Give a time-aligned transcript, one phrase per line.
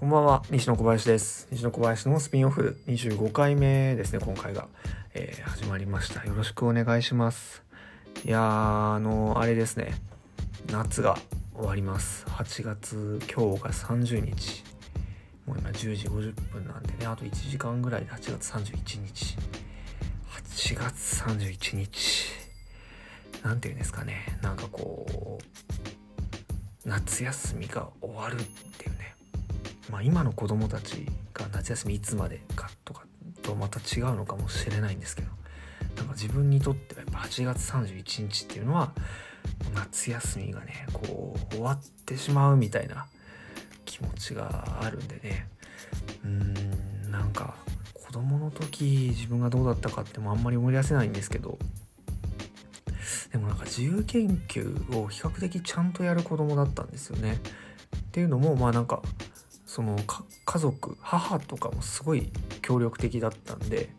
[0.00, 1.46] こんばんは、西野小林です。
[1.50, 4.66] 西野小林のスピンオフ25回目ですね、今回が、
[5.12, 6.24] えー始まりました。
[6.24, 7.62] よろしくお願いします。
[8.24, 9.92] いやー、あのあれですね、
[10.72, 11.18] 夏が
[11.54, 12.24] 終わります。
[12.28, 14.64] 8月、今日が30日。
[15.44, 19.36] もう今10時50分なんでね、あと1時間ぐらいで8月31日。
[20.30, 22.24] 8月31日。
[23.42, 25.38] なんていうんですかね、なんかこ
[26.86, 28.44] う、夏休みが終わるっ
[28.78, 29.19] ていうね。
[29.90, 33.04] まあ今の子供たちが夏休みいつまでかとか
[33.42, 35.28] とまた違うのかもしれないんですけど
[35.96, 38.92] なんか自分にとってはやっぱ8月31日っていうのは
[39.74, 43.06] 夏休みがねこう終わってしまうみたいな
[43.84, 45.48] 気持ちがあるんでね
[46.24, 47.54] うーんなんか
[47.94, 51.58] 子供の時自分がどうだったかってもあんまり思い出せないんですけど
[53.32, 57.38] でもなんか自由研究を比較的ちゃんとやる子供だったんですよね。
[57.96, 59.02] っていうのもまあなんか
[59.70, 59.96] その
[60.46, 63.90] 家族母とかもすごい協力的だったんで、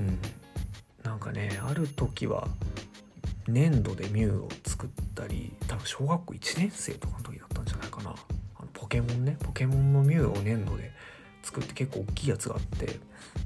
[0.00, 0.18] うん、
[1.04, 2.48] なんかねある時は
[3.46, 8.10] 粘土でミュウを作ったり多分小学校1年生とかの時だったんじゃないかな。
[8.10, 9.36] あのポケモンね。
[9.38, 10.90] ポケモンのミュウを粘土で
[11.44, 12.98] 作って結構大きいやつがあって、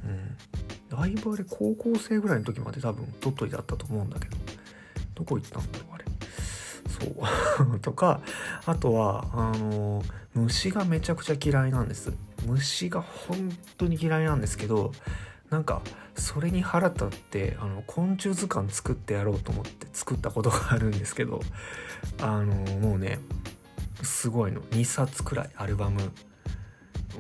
[0.03, 4.37] うん、だいぶあれ高校生ぐらいの時まで多分鳥取っといてあったと思うんだけど
[5.15, 6.05] どこ行ったんだろうあれ。
[6.89, 7.81] そう。
[7.85, 8.23] とか
[8.65, 10.03] あとはあの
[10.35, 12.13] 虫がめちゃくちゃ嫌いなんです。
[12.47, 14.93] 虫が本当に嫌いなんですけど
[15.51, 15.83] なんか
[16.15, 21.41] それに腹立ってあの昆虫図鑑作ってやろうと思って作ったことがあるんですけど
[22.21, 23.19] あのもうね
[24.03, 24.61] すごいの。
[24.63, 26.01] 2冊くらいアルバム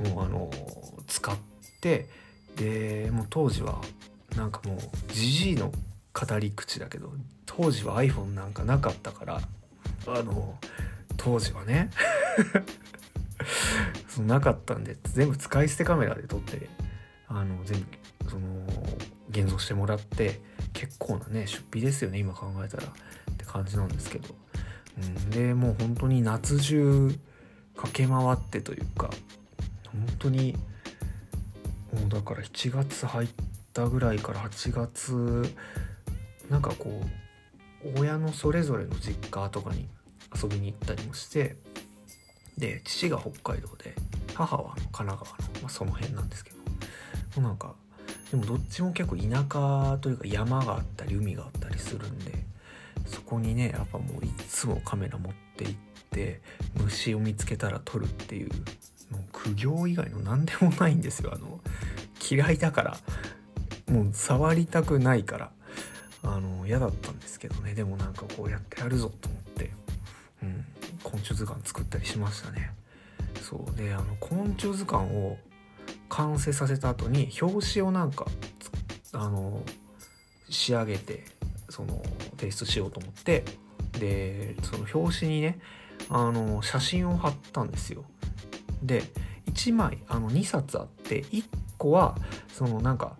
[0.05, 0.51] もうあの
[1.06, 1.37] 使っ
[1.81, 2.09] て
[2.56, 3.81] でもう当時は
[4.37, 4.78] なんかもう
[5.12, 5.73] ジジイの
[6.12, 7.12] 語り口だけど
[7.47, 9.41] 当時は iPhone なんかなかったから
[10.06, 10.59] あの
[11.17, 11.91] 当時はね。
[14.09, 16.69] そのなかったんで全部使い捨てカメラで撮って
[17.28, 18.66] あの全部その
[19.31, 20.41] 現像してもらって
[20.72, 24.34] 結構なね出費ですよね今考えたらって感じなんですけど、
[24.99, 27.19] うん、でもう本当に夏中
[27.77, 29.10] 駆け回ってというか
[29.93, 30.56] 本当に
[31.93, 33.28] もうだから7月入っ
[33.72, 35.55] たぐらいから8月
[36.50, 37.03] なんかこ
[37.84, 39.88] う親のそれぞれの実家とかに
[40.34, 41.56] 遊びに行ったりもして
[42.59, 43.94] で父が北海道で
[44.34, 46.54] 母は神奈川の、まあ、その辺なんですけど。
[47.37, 47.75] もうなんか
[48.31, 52.32] でもどっちも結構田舎というか山があったり海があったりするんで
[53.06, 55.75] そこにねやっぱもういつもカメラ持って行っ
[56.10, 56.41] て
[56.75, 58.48] 虫を見つけたら撮るっていう
[59.10, 61.32] もう苦行以外の何でもないんですよ。
[61.34, 61.60] あの
[62.31, 62.97] 嫌いだから。
[63.87, 65.50] もう触りたくないから。
[66.22, 67.75] あの嫌だったんですけどね。
[67.75, 69.70] でもなんかこうやってやるぞと思って、
[71.14, 72.72] 昆虫図鑑作ったりしましたね。
[73.41, 73.76] そう。
[73.76, 75.36] であの昆虫図鑑を
[76.08, 78.26] 完成させた後に表紙をなんか
[79.12, 79.62] あの
[80.48, 81.25] 仕上げて
[81.69, 82.02] その
[82.36, 83.44] 提出しようと思って
[83.98, 85.60] でその表紙にね
[86.08, 88.04] あの写真を貼ったんですよ。
[88.82, 89.04] で
[89.46, 91.44] 1枚あの2冊あって1
[91.78, 92.16] 個は
[92.48, 93.16] そのなんか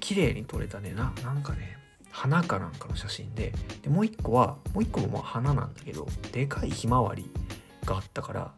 [0.00, 0.92] 綺麗に撮れたね。
[0.94, 1.78] ななんかね
[2.16, 7.28] 花かなんかの写真ででもう一個はもう一個もまあ花なんだけどでかいひまわり
[7.84, 8.52] があったから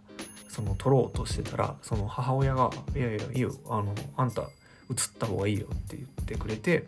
[0.49, 4.49] その撮ろうとしてたらその母親が「いやいやいいよあのあんた
[4.89, 6.87] 写った方がいいよ」って言ってくれて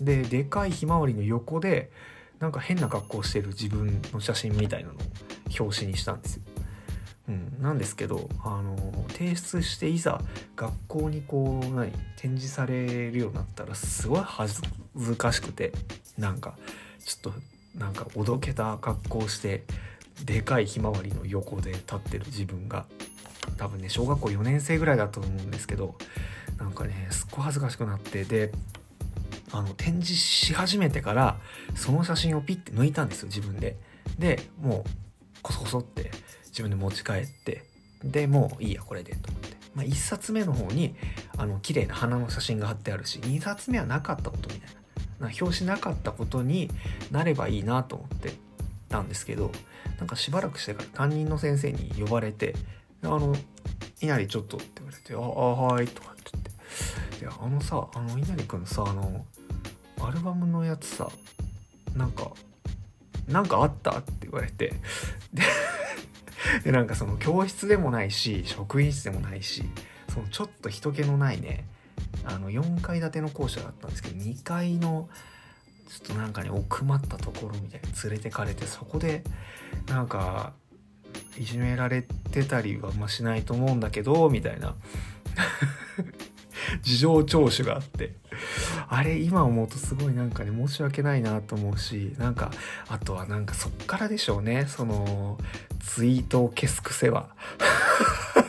[0.00, 1.90] ででかいひまわりの横で
[2.38, 4.98] なんか変な格好してる自分の写真みたいなのを
[5.58, 6.42] 表紙にしたんですよ。
[7.28, 8.76] うん、なんですけどあの
[9.08, 10.20] 提出していざ
[10.54, 14.54] 学校にこう何展示されるようになったらすごい恥
[14.96, 15.72] ずかしくて
[16.16, 16.54] なんか
[17.04, 17.38] ちょっと
[17.78, 19.64] なんかおどけた格好して
[20.24, 22.86] でかいひまわりの横で立ってる自分が
[23.58, 25.96] 多分ね小学校4年生ぐらいだと思うんですけど
[26.58, 28.52] なんかねすっごい恥ずかしくなってで
[29.52, 31.36] あの展示し始めてから
[31.74, 33.76] その写真をピッて抜いたんですよ自分で。
[34.18, 34.90] でもう
[35.42, 36.10] コソコソって
[36.56, 37.66] 自分で持ち帰って
[38.02, 40.94] でもういいやこれでと思って、まあ、1冊目の方に
[41.36, 44.76] あの綺麗な花の写真が貼ってあるし2冊目はなかったことみたいな。
[45.18, 46.70] な表紙なかったことに
[47.10, 48.34] なればいいなと思って
[48.88, 49.50] たんですけど
[49.98, 52.54] なんかしばらくしてから担任の先生に呼ばれて
[53.02, 53.34] 「あの
[54.00, 56.50] 稲荷ちょっと」って言われて「ああはい」とかって言って
[57.24, 59.24] 「いやあのさあの稲荷くんさあの
[60.02, 61.10] アルバムのやつさ
[61.94, 62.30] なんか
[63.26, 64.74] なんかあった?」って言われて。
[65.32, 65.42] で
[66.64, 69.64] でなんかその教室でもないし職員室でもないし
[70.08, 71.64] そのちょっと人気のないね
[72.24, 75.08] あの4階建ての校舎だったんですけど2階の
[75.88, 79.22] ちょっとなんかね奥まったところみたいに連れてかれてそこで
[79.86, 80.52] なんか
[81.38, 84.74] いじめられてたりはましないと思うんだけどみたいな。
[86.82, 88.14] 事情聴取があって。
[88.88, 92.50] あれ今思うとすごいなんかね申し訳ないなと思うしなんか
[92.88, 94.66] あとはなんかそっからでしょうね。
[94.66, 95.38] その
[95.80, 97.28] ツイートを消す癖は。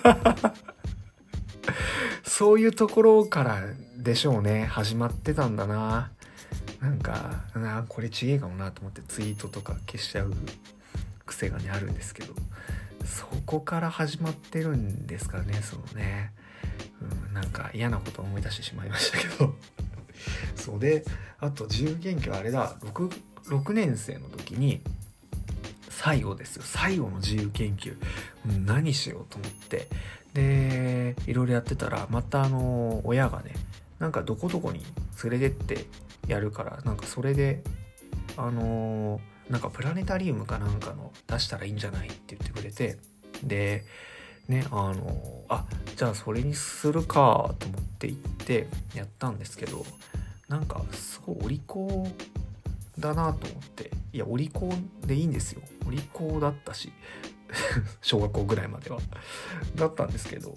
[2.24, 3.64] そういうところから
[3.98, 4.66] でしょうね。
[4.66, 6.12] 始まってたんだな。
[6.81, 10.34] なんかなこれちげえかもなと思ってツイートとか消しちゃう
[11.25, 12.34] 癖がねあるんですけど。
[13.08, 16.34] そこから始まってるんですかねそのね、
[17.02, 19.56] うん、なんか嫌なことを思い出してしまいましたけど。
[20.56, 21.06] そうで
[21.40, 22.76] あと自由研究あれだ。
[22.82, 23.12] 6,
[23.50, 24.82] 6年生の時に
[25.90, 26.64] 最後ですよ。
[26.66, 27.96] 最後の自由研究、
[28.48, 29.88] うん、何しようと思って。
[30.34, 33.54] でいろいろやってたらまたあの親がね
[33.98, 34.84] なんかどこどこに
[35.24, 35.86] 連れてって
[36.28, 37.64] やるからなんかそれで
[38.36, 39.20] あの
[39.50, 42.98] なんかプラネタリウムかなんかの出したらいいんじゃないって言ってくれて。
[43.44, 43.86] で
[44.48, 45.66] ねあのあ
[45.96, 49.86] じゃあそれにするかと思って行ってやったんですけど
[50.48, 52.08] なんかすごいお利口
[53.00, 54.70] だなと思っていやお利口
[55.06, 55.62] でいいんですよ。
[55.88, 56.92] お利口だったし
[58.02, 59.00] 小学校ぐらいまでは。
[59.76, 60.56] だったんですけど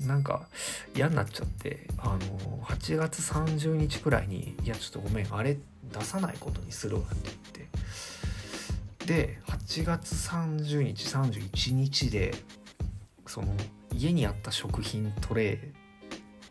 [0.00, 0.48] なんか
[0.94, 2.18] 嫌になっちゃってあの
[2.64, 5.58] 8月30日くらいに「いやちょっとごめんあれ
[5.92, 7.52] 出さないことにするわ」って言って。
[9.06, 12.32] で8月30日31日で
[13.32, 13.48] その
[13.94, 15.58] 家にあった食品トレ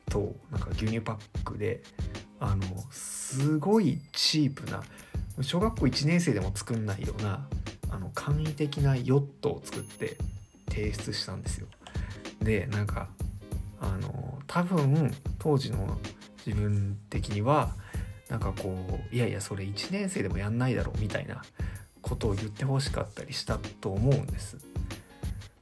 [0.07, 1.83] ーとなんか牛乳パックで
[2.39, 4.81] あのすごいチープな
[5.41, 7.45] 小学校1年生でも作んないような
[7.91, 10.17] あの簡易的なヨットを作って
[10.69, 11.67] 提出したんですよ。
[12.41, 13.09] でなんか
[13.79, 15.99] あの多分当時の
[16.47, 17.75] 自分的には
[18.27, 18.75] なんかこ
[19.11, 21.43] ういやいやそれ1年生でもやんないだろうみたいな
[22.01, 24.57] ことを言ってほしかったりしたと思うんです。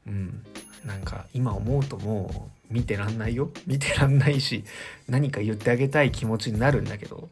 [0.08, 0.44] うん、
[0.86, 3.52] なんか今思うともう見てらんないよ。
[3.68, 4.64] 見てらんないし
[5.08, 7.30] 何か言ってあげたい気持ちになるんだけど。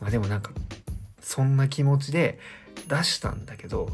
[0.00, 0.52] まあでもなんか
[1.20, 2.38] そんな気持ちで
[2.88, 3.90] 出したんだけど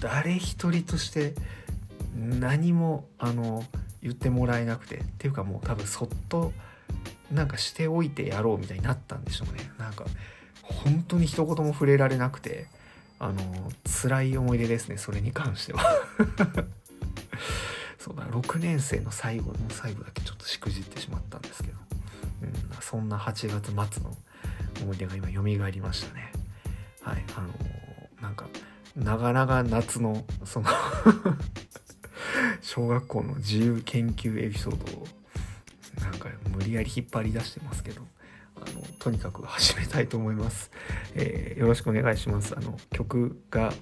[0.00, 1.34] 誰一人として
[2.16, 3.64] 何もあの
[4.02, 4.96] 言ってもらえなくて。
[4.96, 6.52] っていうかもう多分そっと
[7.32, 9.70] なんかしておいてやろうみたいになったんでしょうね。
[9.78, 10.04] なんか
[10.62, 12.66] 本当に一言も触れられなくて
[13.18, 13.40] あの
[14.02, 15.82] 辛い思い出ですねそれに関しては。
[18.04, 21.78] そうだ6年生の最後の最後だけちょっとしくじってしまったんですけど、
[22.42, 22.52] うん、
[22.82, 24.14] そんな8月末の
[24.82, 26.30] 思い出が今蘇りましたね。
[27.00, 27.48] はいあの
[28.20, 28.46] なんか
[28.94, 30.66] 長々夏のその
[32.60, 35.06] 小学校の自由研究エピソードを
[36.02, 38.02] なんか無理やり引っ張り出してますけど
[38.56, 40.70] あのとにかく始めたいと思います、
[41.14, 42.54] えー、よろしくお願いします。
[42.54, 43.72] あの曲が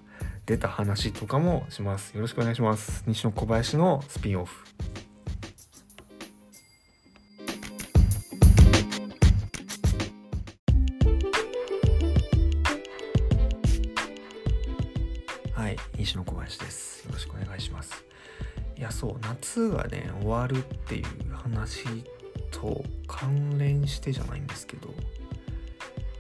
[0.47, 2.15] 出た話とかもします。
[2.15, 3.05] よろしくお願いします。
[3.07, 4.65] 西野小林のスピンオフ。
[15.53, 17.07] はい西野小林です。
[17.07, 18.05] よろしくお願いします。
[18.77, 21.85] いやそう夏がね終わるっていう話
[22.51, 24.93] と関連してじゃないんですけど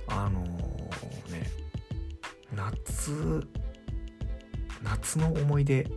[0.06, 1.50] あのー、ね
[2.54, 3.44] 夏
[4.92, 5.90] 夏の思い出。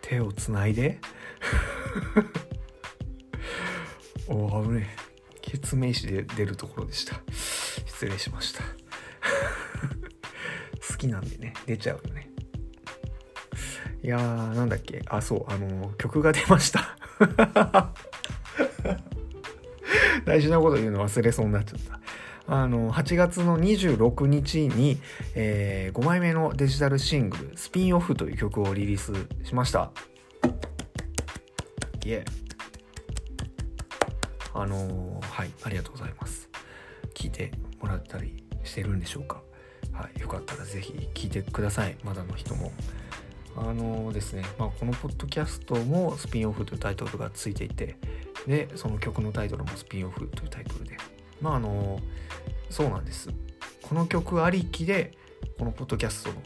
[0.00, 0.98] 手をつないで。
[4.26, 5.04] お危ねえ。
[5.40, 7.20] 決名詞で出るところでした。
[7.32, 8.64] 失礼しました。
[10.90, 11.54] 好きなんでね。
[11.66, 12.32] 出ちゃうよね。
[14.02, 15.00] いやーなんだっけ。
[15.06, 16.98] あそうあの曲が出ました。
[20.26, 22.00] 大事なこと言うの忘れそうになっちゃった。
[22.46, 24.98] あの8月の26日に、
[25.34, 29.12] えー、5枚目のデジタルシングル「スピンオフ」という曲をリリース
[29.46, 29.90] しました。
[32.04, 32.24] イエ
[34.52, 36.50] あのー、はいありがとうございます。
[37.14, 39.40] 聞いてもらったりしてるんでしょうか？
[39.92, 41.96] はいよかったら是非聴いてください。
[42.04, 42.72] まだの人も。
[43.56, 47.96] あのですね、まあ、このポッドキャストもスピンオフというタイトルがついていて
[48.48, 50.96] でその曲のタイトルもスピンオフというタイトルで
[51.40, 52.00] まああの
[52.70, 53.30] そうなんです。
[53.82, 55.12] この曲ありきで
[55.58, 56.36] このポッドキャストの、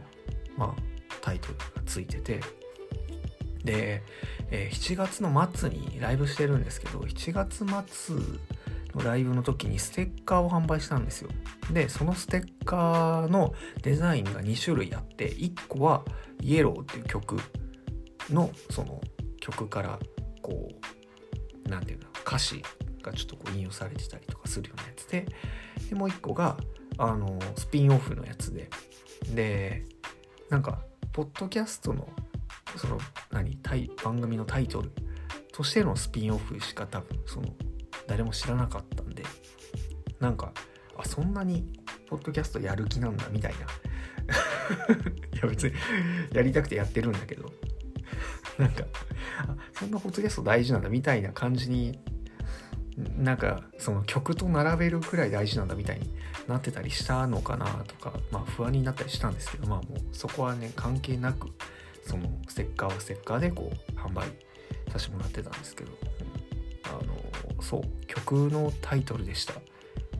[0.56, 0.82] まあ、
[1.20, 2.40] タイトルがついてて。
[3.64, 4.02] で、
[4.50, 8.16] えー、7月の末にライブしてるんですけど7月末
[8.94, 11.30] のライブの時にステッカーを販売したんですよ。
[11.72, 16.04] でそのステッカーのデザインが2種類あって1個は
[16.40, 17.38] イエローっていう曲
[18.30, 19.00] のその
[19.40, 19.98] 曲から
[20.42, 20.68] こ
[21.66, 22.62] う何て言うの歌詞
[23.02, 25.26] がちょっとこう引用されてたりとかするようなやつで
[25.88, 26.56] でもう一個が
[26.98, 28.70] あのスピンオフのやつで。
[29.34, 29.84] で
[30.48, 30.78] なんか
[31.12, 32.08] ポッドキャストの
[32.76, 32.98] その
[33.32, 34.92] 何タイ番組のタイトル
[35.52, 37.48] としてのスピンオフしか多分その
[38.06, 39.24] 誰も知らなかったんで。
[40.20, 40.52] なんか
[40.96, 41.64] あそんなに
[42.08, 43.58] ポッドキャストやる気なんだみたいな。
[45.32, 45.74] いや別に
[46.32, 47.52] やりたくてやってるんだけど。
[48.58, 48.84] なんか
[49.72, 52.00] そんなポッドキャスト大事なんだみたいな感じに
[53.16, 56.10] なんかその曲と並べるくらい大事なんだみたいに
[56.48, 61.48] なってたりしたのかなとかまあ不安になったりしたんですけどまあもうそこはね関係なく
[62.04, 64.26] そのステッカーはステッカーでこう販売
[64.90, 65.90] させてもらってたんですけど、
[66.84, 69.54] あのそう曲のタイトルでした。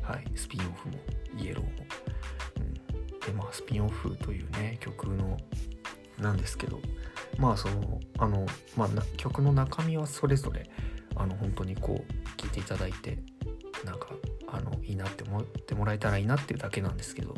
[0.02, 0.94] はいスピンオフも
[1.38, 1.70] イエローも、
[2.56, 5.37] うん、でまあスピンオフというね曲の
[6.18, 6.80] なんですけど
[7.38, 10.68] まあそのあの、まあ、曲の中身はそれぞれ
[11.14, 12.17] あの本当にこう
[12.49, 13.19] いていただいて
[13.85, 14.09] なんか
[14.49, 17.35] あのいいなって思ってもらえたらいいなっていうだけなんですけど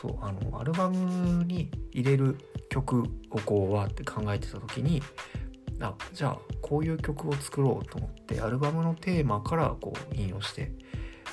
[0.00, 2.38] そうあのアルバムに入れる
[2.68, 5.02] 曲をこうわって考えてた時に
[5.80, 10.72] あじゃあこういう曲を作ろうと思ってアルバムのテーマからこう引用して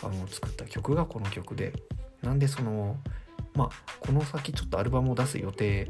[0.04, 1.74] あの作った曲がこの曲で
[2.22, 2.98] なんでその
[3.54, 3.70] まあ
[4.00, 5.90] この先ちょっとアルバムを出す予定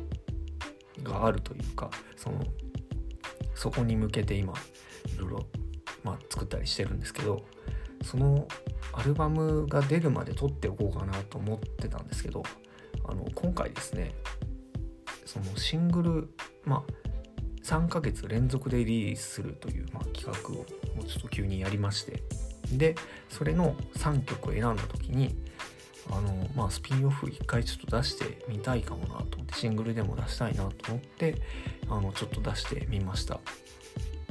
[1.03, 2.43] があるというかその
[3.55, 5.45] そこに向けて今いろいろ、
[6.03, 7.45] まあ、作ったりしてるんですけど
[8.03, 8.47] その
[8.93, 12.43] アルバムが出るまで撮っておこうかなと思ってたんですけど
[13.05, 14.13] あの今回ですね
[15.25, 16.29] そのシングル
[16.65, 17.09] まあ
[17.63, 20.65] 3ヶ月連続でリリースするという、まあ、企画を
[20.95, 22.23] もうちょっと急にやりまして
[22.71, 22.95] で
[23.29, 25.35] それの3曲を選んだ時に
[26.09, 31.35] あのまあスピンオフ一回ちょっと出してみたいかもなと思ってシングルでも出したいなと思って
[31.89, 33.39] あのちょっと出してみました。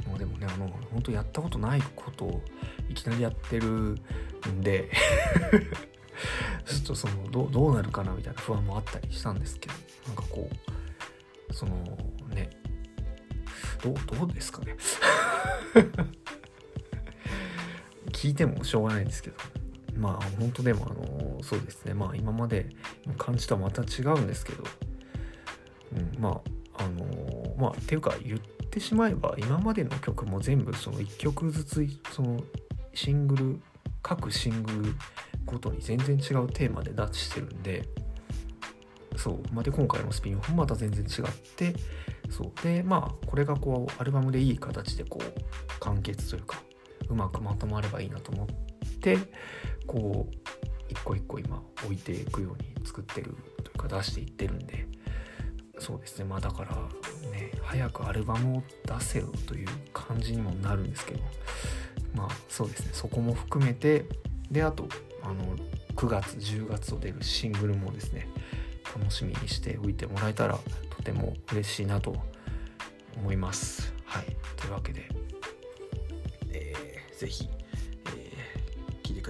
[0.09, 2.41] もうでもねあの本当やったことないことを
[2.89, 3.67] いきなりやってる
[4.49, 4.89] んで
[6.65, 9.73] ちょっとそのどどうなるかなみたいな不安もあったりしたんですけど
[10.07, 10.49] なんかこ
[11.49, 11.75] うその
[12.33, 12.49] ね
[13.83, 14.75] どうどうですかね。
[18.11, 19.37] 聞いてもしょうがないんですけど。
[19.95, 21.93] まあ本当でもあのそうですね。
[21.93, 22.69] まあ今まで
[23.17, 24.63] 感じとはまた違うんですけど、
[25.93, 26.41] うん、ま
[26.77, 32.41] ああのまあっていうか言っててしまえば今までの曲も全部その1曲ずつその
[32.93, 33.61] シングル
[34.01, 34.95] 各シングル
[35.45, 37.83] ごとに全然違うテーマで出してるんで
[39.15, 41.73] そう、ま、で今回のスピンオフもまた全然違って
[42.29, 42.63] そう。
[42.63, 46.61] でまあこれがこうアルバムでいい形でこう完結というか
[47.09, 48.47] うまくまとまればいいなと思っ
[48.99, 49.17] て
[49.87, 50.35] こう
[50.89, 54.87] 一個一個今置いていくように作ってるというか出していってるんで
[55.79, 56.25] そうですね。
[56.25, 56.75] まあだから
[57.31, 61.19] ね早くアルバムを出せよという感じにもなるんですけど。
[62.15, 62.89] まあそうですね。
[62.93, 64.05] そこも含めて
[64.51, 64.87] であと
[65.21, 65.55] あの
[65.95, 68.27] 9月10月を出るシングルもですね
[68.97, 70.57] 楽しみにしておいてもらえたら
[70.95, 72.15] とても嬉しいなと
[73.15, 73.93] 思います。
[74.05, 74.25] はい。
[74.55, 75.07] というわけで、
[76.51, 77.49] えー、ぜひ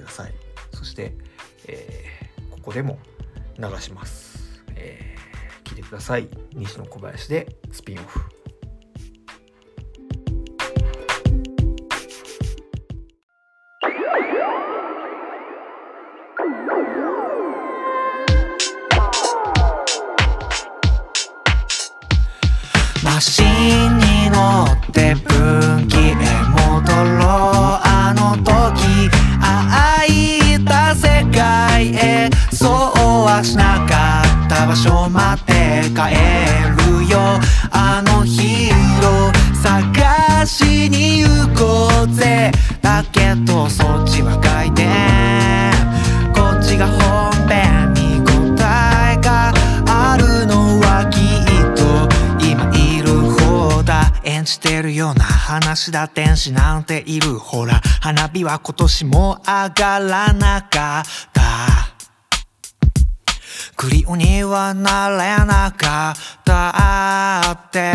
[0.09, 0.33] さい。
[0.73, 1.13] そして、
[1.67, 2.99] えー、ここでも
[3.57, 4.38] 流します、
[5.89, 6.29] ください。
[6.53, 8.38] 西野小林でスピンオフ。
[55.49, 57.39] 話だ天使なんている。
[57.39, 61.03] ほら花火は今年も上がらなかっ
[61.33, 61.41] た。
[63.75, 66.15] クリオにはなれなかっ
[66.45, 67.93] たって。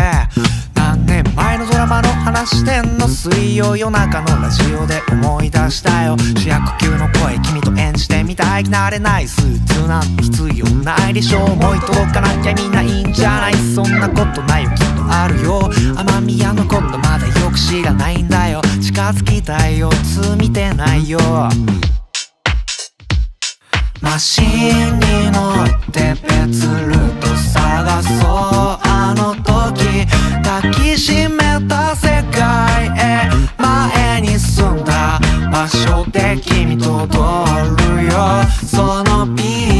[0.73, 3.07] 何年前のドラマの話してんの？
[3.07, 6.17] 水曜夜中のラジオで思い出したよ。
[6.37, 9.27] 主役級の声君と演じてみたい慣れない。
[9.29, 11.39] スーツなんて必要ないでしょ。
[11.39, 13.53] う思い届かなきゃみんないんじゃない。
[13.53, 14.71] そんなことないよ。
[14.71, 15.71] きっとあるよ。
[15.95, 16.97] 雨宮のこと
[17.55, 18.61] く知らないんだよ。
[18.81, 19.89] 近づきたいよ。
[20.03, 21.19] つ見てないよ。
[24.01, 28.79] マシンに乗って別ルート探そう。
[28.83, 30.05] あの時
[30.43, 33.29] 抱きしめた世界へ。
[33.57, 35.19] 前に住んだ。
[35.49, 38.43] 場所で君と踊るよ。
[38.65, 39.74] そのピー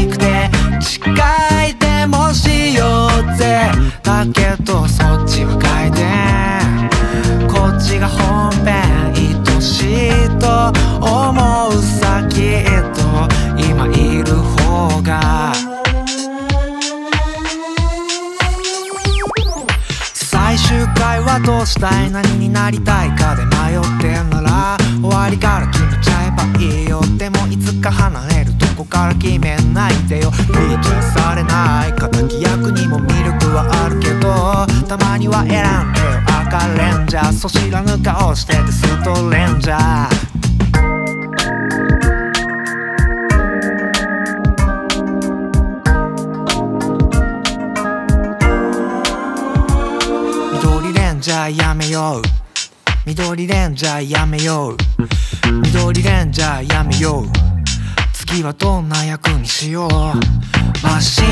[53.35, 54.77] 緑レンジャーやめよう。
[55.61, 57.25] 緑レンジャーやめよう。
[58.13, 59.89] 次はどんな役にしよう。
[60.81, 61.25] マシン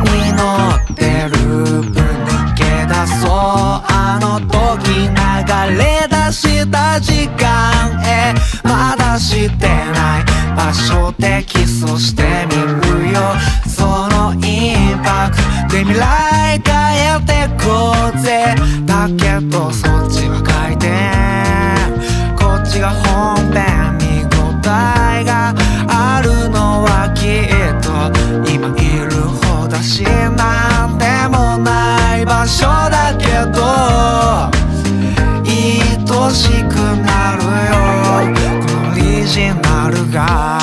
[0.00, 3.30] に乗ってループ抜け出そう。
[3.30, 8.00] あの時流れ出した時間。
[8.04, 8.32] へ
[8.64, 10.24] まだしてない。
[10.56, 13.20] 場所でキスをしてみるよ。
[13.68, 15.36] そのインパク
[15.68, 18.54] トで未来変えてこうぜ。
[18.86, 21.39] だけどそっちは回転。
[22.70, 25.52] ちが本編見応えが
[25.88, 27.90] あるのはきっと
[28.48, 29.10] 今いる
[29.42, 33.60] 方だしなんでもない場所だけど
[35.44, 37.74] 愛しくなるよ。
[38.36, 40.59] このオリジナルが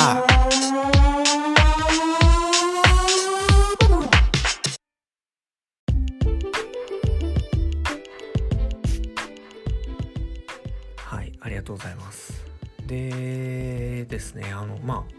[11.68, 12.42] とうございます。
[12.86, 15.18] でですねあのまあ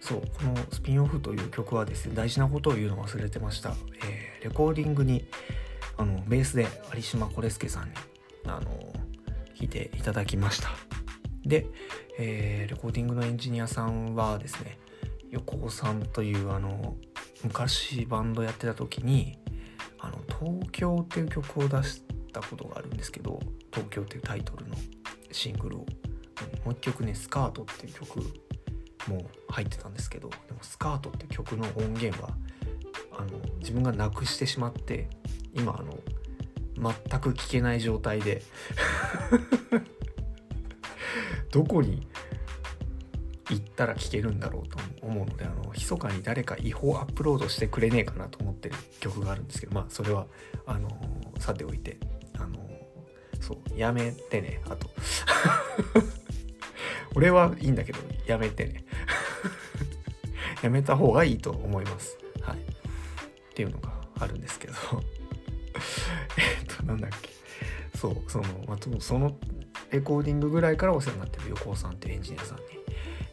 [0.00, 5.26] そうこのスピンオフという曲はですね大事なことを言うの忘れてました、えーレコーディングに
[5.98, 7.92] あのベースで有島コレスケさんに
[8.46, 10.70] あの弾いていただきました。
[11.44, 11.66] で、
[12.18, 14.78] えーレコーディングのエンジニアさんはですね
[15.30, 16.96] 横尾さんというあの
[17.44, 19.36] 昔バンドやってた時に
[20.00, 23.38] 「あの東京」っていう曲を出したことがあるんですけど
[23.70, 24.76] 「東京」っていうタイトルの。
[25.32, 25.80] シングルを、
[26.64, 28.20] もう一曲ね「スカート」っていう曲
[29.08, 32.36] も入ってたんですけどでも「スカート」っていう曲の音源は
[33.12, 35.08] あの自分がなくしてしまって
[35.54, 35.98] 今あの
[37.08, 38.42] 全く聴けない状態で
[41.52, 42.06] どこに
[43.50, 50.26] 行ったら聴けるんだろうと思うのであの密かに誰か違法アップロードしてくれねえかなと思ってる曲があるんですけどまあそれは
[50.66, 50.88] あの
[51.38, 51.98] さておいて。
[53.40, 54.90] そうやめてねあと。
[57.16, 58.84] 俺はいいんだけどやめてね。
[60.62, 62.16] やめた方がいいと思います。
[62.42, 62.58] はい。
[62.58, 62.60] っ
[63.54, 64.74] ていうのがあるんですけど。
[66.36, 67.30] えっとなんだっけ。
[67.98, 69.36] そうその、まあ、その
[69.90, 72.64] レコーディングぐらいからお世話になってる横尾さんっていうエンジニアさんに、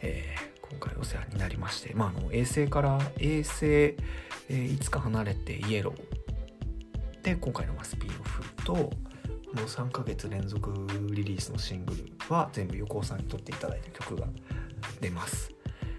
[0.01, 7.21] えー今回お世話になりまして、まあ、あの衛星から衛星、えーいつか離れてイエロー。
[7.23, 8.91] で今回のスピンオフと
[9.57, 10.71] もう3ヶ月連続
[11.11, 14.27] リリースのシングルは全部横尾さんに撮っていただいた曲が
[15.01, 15.51] 出ます。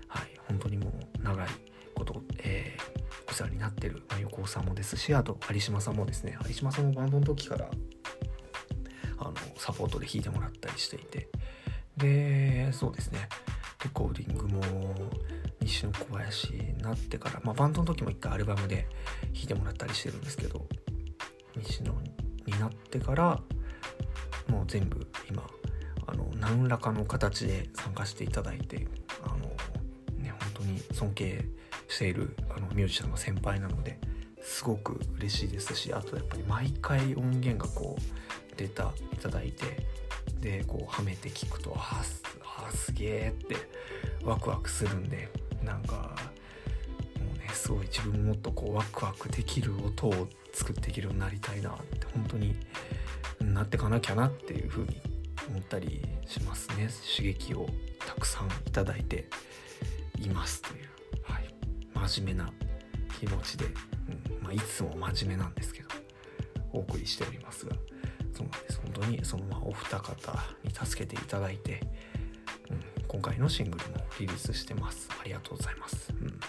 [0.07, 0.91] はい、本当にも
[1.21, 1.49] う長い
[1.95, 7.69] こと、えーお世話になってる、まあ、横尾さんもですしあと有島さんもですね有島さんもバンドの時から
[9.19, 11.29] あのサポートで弾いてもらったりしていて
[11.97, 13.29] でそうですね
[13.85, 14.63] レコーディングも
[15.61, 18.89] 西野小林になってから、まあ、バンドの時も一回アルバムで
[19.35, 20.67] 弾いてもらったりしてるんですけど
[21.57, 21.93] 西野
[22.49, 23.41] になってから
[24.49, 25.47] もう全部今
[26.07, 28.87] あの何らかの形で参加していただいて
[29.23, 29.37] あの
[30.23, 31.45] ね本当に尊敬
[31.89, 33.99] しているあのミュージシャンの先輩なので
[34.43, 39.87] すごく嬉しいですしあとやっぱり毎回音源がこうデータいただいて
[40.41, 43.57] でこうはめて聞くとあーすあーすげえって
[44.25, 45.29] ワクワクするんで
[45.63, 52.57] なんかもうねすごい自分ももっとこうワクワクできる音を作っていけるようになりたいなって本当に
[53.41, 55.01] なってかなきゃなっていうふうに
[55.49, 56.89] 思ったりしますね。
[57.17, 57.69] 刺激を
[58.01, 59.29] たくさんいただいて
[60.21, 60.89] いますという、
[61.23, 61.55] はい、
[62.11, 62.51] 真面目な
[63.21, 63.69] 気持ちで、う
[64.41, 65.89] んまあ、いつも真面目なんですけど
[66.73, 67.75] お送りしておりますが
[68.35, 70.33] そうなんです本当にそのまお二方
[70.65, 71.81] に助けていただいて、
[72.71, 75.09] うん、今回のシングルもリリースしてます。
[75.21, 76.41] ありがとうございます、うん、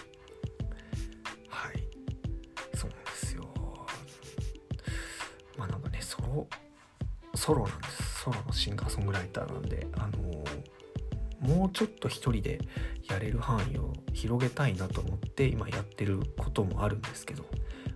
[7.40, 12.60] ソロなんですソロのシンガーソングライターなんであのもうちょっと一人で
[13.08, 17.44] やれる範囲を広げたいなと思って今やってることもあるんですけど、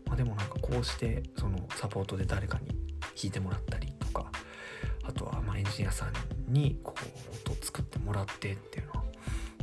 [0.06, 2.76] まあ、でもなんかこうしてそのサポートで誰かに弾
[3.24, 4.32] いてもらったりとか
[5.06, 6.12] あとはまエンジニアさん
[6.50, 9.04] にこう音作ってもらってっていうのは、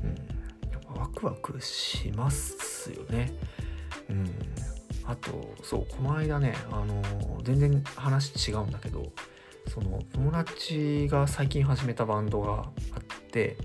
[0.03, 3.33] うん、やっぱワクワクしますよね。
[4.11, 4.29] うん、
[5.05, 7.01] あとそうこの間ねあの
[7.41, 9.11] 全然話違うんだけど
[9.67, 12.63] その友達が最近始めたバンドがあ
[12.99, 13.57] って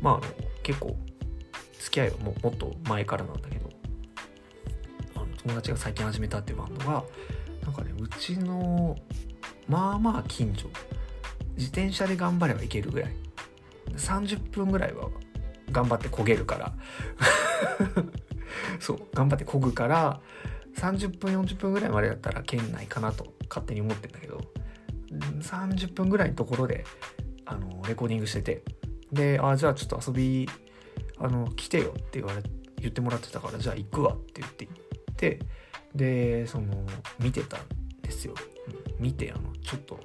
[0.00, 0.22] まああの
[0.62, 0.96] 結構
[1.78, 3.70] 付き合いはももっと前からなんだけど
[5.16, 7.04] あの友達が最近始めたっていうバンドが
[7.64, 8.96] なんかねうちの
[9.68, 10.68] まあまあ近所
[11.56, 13.22] 自転車で頑張ればいけるぐらい。
[13.96, 15.08] 30分ぐらいは
[15.70, 16.72] 頑張って焦げるから。
[18.80, 20.20] そう頑張って漕ぐから
[20.76, 24.41] 30分40分ぐらいまでだったら県内かなと勝手に思ってんだけど
[25.42, 26.84] 30分ぐらいのところで
[27.44, 28.62] あのレコーディングしてて
[29.12, 30.48] で「あじゃあちょっと遊び
[31.18, 32.42] あの来てよ」って言われ
[32.78, 35.38] 言ってもらってたから「じゃあ行くわ」って言って行って
[35.94, 36.86] でその
[37.20, 37.60] 見てたん
[38.02, 38.34] ですよ。
[38.98, 39.98] 見てあのちょっと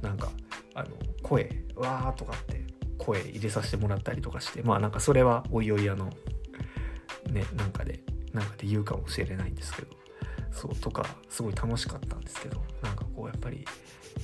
[0.00, 0.30] なんか
[0.74, 0.90] あの
[1.22, 2.64] 声「わー」とかって
[2.98, 6.10] 声入れさせてもらったりとかしてまあなんかそれはおいおいあの
[7.30, 8.00] ねなんかで
[8.32, 9.88] なんかで言うかもしれないんですけど
[10.54, 13.64] そうとかすごい楽しかったんですけどなんかこうやっぱりい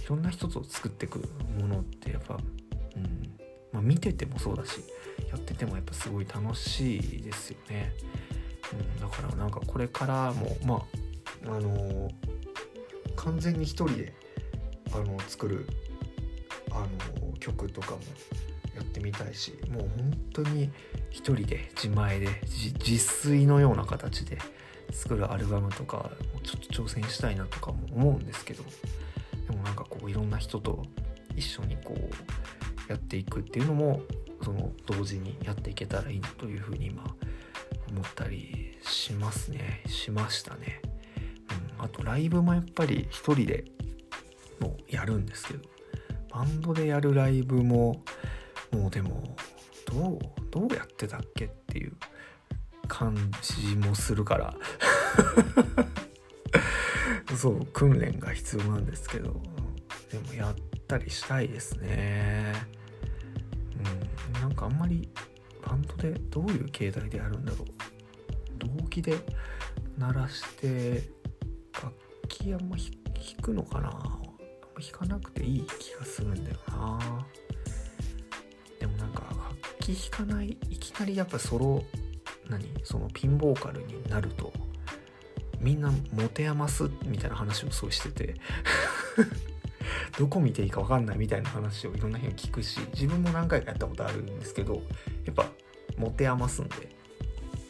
[0.08, 1.18] ろんな人と作っていく
[1.58, 2.38] ものってやっぱ、
[2.96, 3.36] うん
[3.72, 4.80] まあ、見ててもそうだし
[5.28, 7.92] やっててもやっぱすごい楽しいですよね。
[8.72, 12.40] うん、だからなんかこれからもまああのー
[13.20, 14.14] 完全に一人で
[14.92, 15.66] あの作る
[16.70, 16.86] あ
[17.20, 17.98] の曲とかも
[18.74, 20.70] やってみたいしもう本当に
[21.10, 24.38] 一人で自前で自自炊のような形で
[24.92, 26.10] 作るアルバムとか
[26.42, 28.62] ちょっと挑戦したいなとかも思うんですけど
[29.48, 30.84] でもなんかこういろんな人と
[31.36, 34.02] 一緒にこうやっていくっていうのも
[34.42, 37.04] その同時にやっていけたらいいなというふうに今
[37.90, 40.80] 思ったりしますねしましたね。
[41.78, 43.64] うん、あとライブもやっぱり一人で
[44.60, 45.60] もやるんですけど
[46.30, 48.02] バンドでやるライブも
[48.72, 49.36] もうでも
[49.86, 50.18] どう
[50.50, 51.92] どうやってたっけっていう
[52.90, 54.54] 感じもするから。
[57.36, 59.40] そう訓練が必要なんですけど。
[60.10, 60.54] でもやっ
[60.88, 62.52] たりしたいですね。
[64.34, 64.40] うん。
[64.42, 65.08] なんかあんまり
[65.64, 67.68] バンドでどういう形態でやるんだろう。
[68.58, 69.14] 動機で
[69.96, 71.08] 鳴らして
[71.72, 71.94] 楽
[72.28, 72.90] 器あんま弾
[73.40, 73.88] くのかな。
[73.88, 77.26] あんま弾かなくていい気がするんだよな。
[78.80, 81.84] でもなんか楽器弾かないいきなりやっぱソロ
[82.50, 82.68] 何？
[82.84, 84.52] そのピンボーカルになると
[85.60, 88.34] みんな持て余すみたいな話をそうしてて
[90.18, 94.82] どこ見ていいか分かんないみたいな話をいろんな人に聞くし自分も何回かやったことあるんですけど
[95.24, 95.46] やっぱ
[95.96, 96.96] 持て余すんで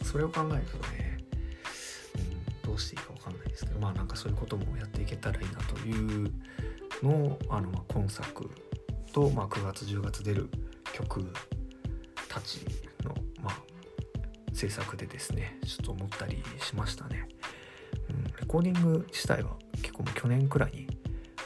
[0.03, 1.17] それを考えるとね、
[2.63, 6.31] うん、どうしていいか分かんないですけどまあなんかそういうこともやっていけたらいいなという
[7.03, 8.49] のをあのまあ今作
[9.11, 10.49] と、まあ、9月10月出る
[10.93, 11.31] 曲
[12.29, 12.65] たち
[14.61, 17.27] 制作でですねちょっと思ったりしましたね。
[18.09, 20.87] うん、レコーディング自体は結構も去年くらいに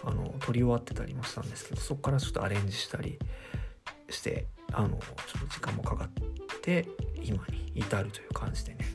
[0.04, 3.18] あの撮り終わってたりもしたんですけどそこからちょっとアレンジしたり
[4.10, 5.00] してあのちょっ
[5.42, 6.10] と時間もかかっ
[6.62, 6.90] て
[7.24, 8.86] 今に至るという感じでね、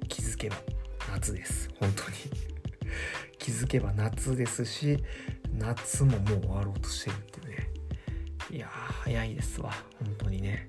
[0.00, 0.56] うん、気づけば
[1.12, 1.70] 夏です。
[1.78, 2.16] 本当に。
[3.38, 4.98] 気づけば夏ですし
[5.52, 7.70] 夏ももう終わろうとしてるっていうね。
[8.50, 9.70] いや早いですわ。
[10.00, 10.68] 本当にね。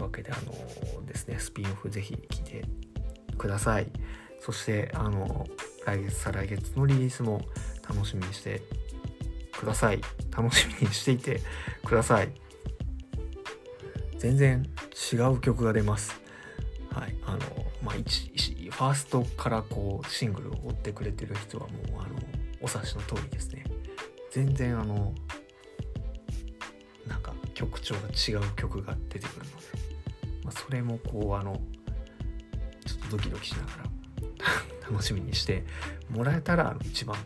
[0.00, 2.64] いうわけであのですねスピンオフぜひ聞いて
[3.36, 3.86] ください。
[4.40, 5.46] そしてあの
[5.84, 7.42] 来月再来月のリリースも
[7.86, 8.62] 楽しみにして
[9.52, 10.00] ください。
[10.36, 11.40] 楽しみにしていて
[11.84, 12.32] ください。
[14.18, 14.66] 全然
[15.12, 16.20] 違う曲が出ます。
[16.90, 17.14] はい。
[17.26, 17.38] あの
[17.82, 18.30] まあ一
[18.70, 22.16] ファーストからこうシングルを追ってくれてる人はもうあの
[22.62, 23.64] お察しの通りですね。
[24.30, 25.14] 全然あの
[27.06, 29.89] なんか曲調が違う曲が出てくるので、
[30.44, 31.60] まあ、それもこうあの
[32.86, 33.84] ちょっとドキドキしながら
[34.90, 35.64] 楽しみにして
[36.08, 37.16] もらえたら一番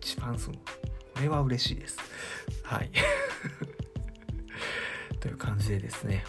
[0.00, 1.98] 一番そのこれは嬉しいです。
[2.64, 2.90] はい。
[5.20, 6.24] という感じでですね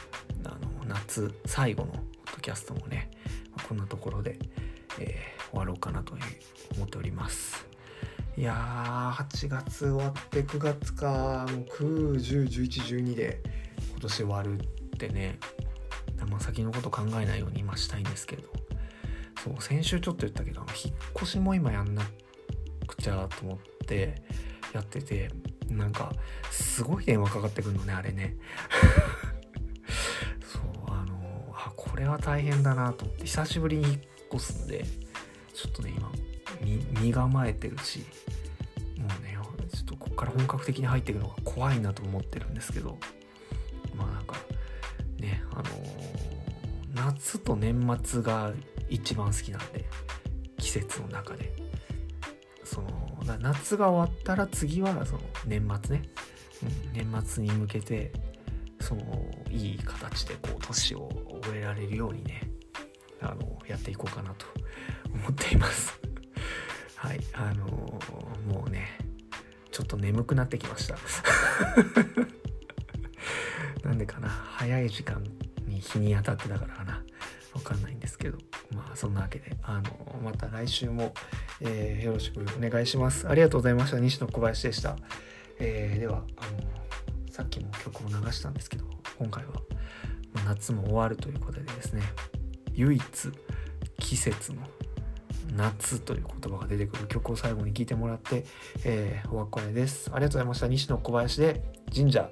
[0.45, 3.09] あの夏最後のポッドキャストもね
[3.67, 4.37] こんなところで、
[4.99, 6.21] えー、終わろうかなという
[6.75, 7.65] 思っております。
[8.35, 11.45] いやー8月終わって9月か。
[11.49, 13.41] もう9101112で
[13.91, 14.63] 今年終わるっ
[14.97, 15.39] てね
[16.43, 18.43] 先のこと考えないように今したいんですけど。
[19.43, 22.03] そう先週ちょっと言ったけど引っ越しも今やんな
[22.87, 24.21] くちゃと思って
[24.73, 25.29] やってて
[25.69, 26.13] なんか
[26.49, 28.37] すごい電話かかってくるのねあれね。
[30.47, 34.01] そうあのあこれは大変だなと思って久しぶりに引っ
[34.35, 34.85] 越すんで
[35.53, 36.11] ちょっとね今
[37.01, 38.05] 身構えてるし
[38.97, 39.37] もうね
[39.73, 42.97] ちょっとこっから本格的に入っていくのが怖いなと思ってるんですけど。
[47.15, 48.51] 夏と年末が
[48.89, 49.85] 一番好きなんで
[50.57, 51.53] 季節の中で。
[52.73, 52.89] その
[53.39, 56.03] 夏が終わったら次はその年末ね、
[56.63, 58.11] うん、年末に向けて
[58.81, 59.03] その
[59.51, 61.09] いい形でこう年を
[61.43, 62.41] 終えられるようにね
[63.21, 64.47] あのやっていこうかなと
[65.13, 65.99] 思っています。
[66.97, 67.65] はいあの
[68.47, 68.97] もうね
[69.71, 70.97] ちょっと眠くなってきました。
[73.87, 75.23] なんでかな早い時間
[75.67, 76.82] に日に当たってたから
[77.63, 78.37] かなわかんないんですけど
[78.73, 81.13] まあそんなわけであのまた来週も、
[81.61, 83.27] えーよろしくお願いします。
[83.27, 83.99] ありがとうございました。
[83.99, 84.97] 西野小林でした、
[85.59, 88.85] えーではあのさっきも曲を流したんですけど
[89.17, 89.53] 今回は
[90.33, 92.03] ま夏も終わるということでですね
[92.73, 93.03] 唯一
[93.99, 94.61] 季節の
[95.55, 98.45] 夏という言葉が出てくる曲を最後に聴いてもらって、
[98.83, 100.11] えーお別れです。
[100.13, 100.67] ありがとうございました。
[100.67, 101.63] 西野小林で
[101.95, 102.29] 神社